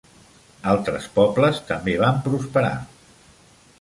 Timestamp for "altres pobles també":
0.71-1.95